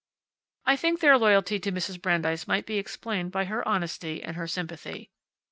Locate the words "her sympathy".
4.35-5.11